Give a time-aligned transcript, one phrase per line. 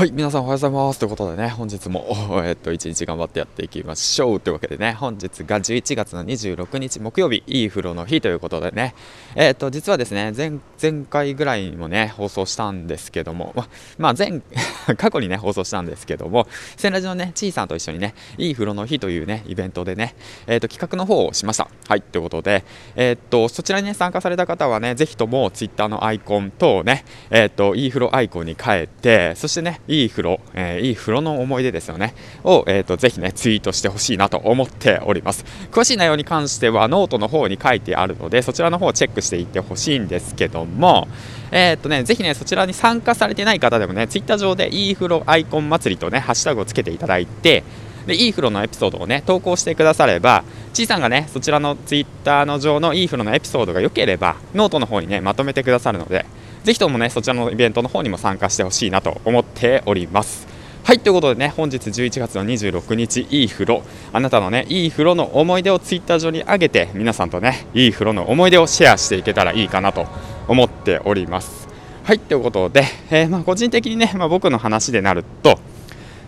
[0.00, 0.98] はい、皆さんおはようございます。
[0.98, 2.06] ということでね、本日も、
[2.42, 4.40] えっと、一日頑張ってやっていきましょう。
[4.40, 8.94] というわけでね、本日が11月の26日木曜日、いい風呂の日ということでね、
[9.34, 13.68] えっと、実はですね、前、前回ぐらいにもね、放送したんですけども、ま、
[13.98, 14.40] まあ、前、
[14.96, 16.48] 過去にね、放送したんですけども、
[16.78, 20.14] センラジのね、ちいさんと一緒にね、いい風呂の日というね、イベントでね、
[20.46, 21.68] えっと、企画の方をしました。
[21.88, 22.64] はい、ということで、
[22.96, 35.44] えっと、そちらにね、参加された方はね、ぜひとも、ツイッターのアイコンとね、えっと、いい風呂アイコンに変えて、そしてね、いい風呂、えー、いい風呂の思い出ですよね、を、えーと、ぜひね、ツイートしてほしいなと思っております。
[35.72, 41.08] 詳しい内容に関しては、ノートの方に書いてあるので、そちらの方をチェックしていってほしいんですけども、
[41.50, 47.64] えー、とね、ぜひね、そちらに参加されてない方でもね、ツイッター上でいい風呂アイコン祭りとね、ハッシュタグをつけていただいて、
[48.06, 56.26] でいい風呂のエピソードをね投稿してくださればちいさんがねそちらのツイッターの上のいい風呂のエピソードが良ければノートの方にねまとめてくださるので
[56.64, 60.46] ぜひともねそちらのイベントの方にも参加してほしいなと思っております。
[60.82, 63.82] はいということでね本日11月の26日いい風呂。
[64.12, 70.06] あなたのねいい風呂の思い出をツイッター上に上げて皆さんとねいい風呂の思い出をシェアしていけたらいいかなと
[70.48, 71.68] 思っております。
[72.02, 75.58] はいということで、えー、まあ、個人的にね、まあ、僕の話でなると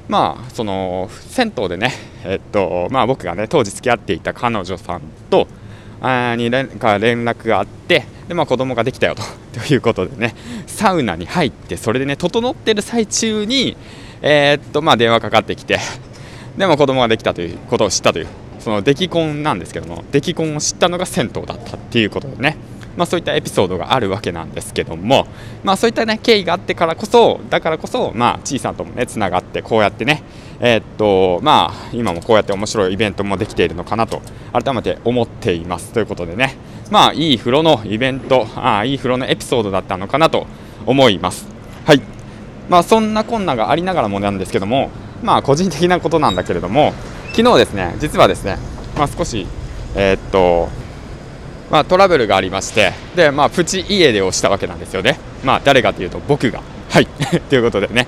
[0.09, 1.93] まあその銭湯でね
[2.25, 5.49] えっとまあ僕がね当時付き合っていた彼女さんと
[6.03, 9.23] あに連か連絡があってで、まあ、子供ができたよと。
[9.59, 10.35] ということでね。
[10.67, 13.77] サウナに入ってそれでね整ってる最中に
[14.21, 15.79] えー、っとまあ電話かかってきて
[16.57, 18.27] でも子供ができたということを知ったという
[18.59, 22.57] その出来婚なんですけども出来婚を知ったのが銭湯だったっていうことでね。
[22.97, 25.27] まあ、そういったエピソードがあるわけなんですけども、
[25.65, 30.23] まあ、そういったね経緯があってからこそだからこそまあちいさんともねつながってこうやってね
[30.61, 36.57] えー、っとまあ今もこうやって面白いイベントもできているのかなと改めて思っていますということでね
[36.91, 40.47] まあいい風呂のイベントあいい風呂のエピソードだったのかなと
[40.87, 41.47] 思います。
[41.85, 42.23] はい。
[42.69, 44.91] まあ、そんな困難がありながらもなんですけども、
[45.23, 46.93] まあ、個人的なことなんだけれども
[47.33, 48.57] 昨日ですね実はですね、
[48.97, 49.47] まあ、少し、
[49.95, 50.69] えー、っと
[51.73, 56.63] まあ、トラブルがありましてで、まあ、プチ家出をしたわけなんですよね、まあ、誰かというと僕が。
[56.91, 57.07] はい。
[57.49, 58.07] ということでね、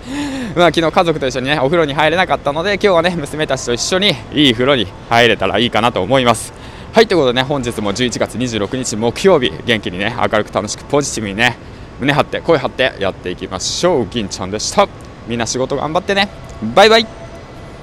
[0.54, 6.52] まあ、昨日家族と一緒にねお風呂に入れなかったので今日はね娘たちと一緒にいい風呂に入れたらいいかなと思います。
[6.92, 11.56] はいということでね本日も11月26日木曜日元気にね明るく楽しくポジティブにね
[11.98, 14.06] 胸張って声張ってやっていきましょう。
[14.10, 14.86] 銀ちゃんでした。
[15.26, 16.28] みんな仕事頑張ってね。
[16.74, 17.23] バイバイ。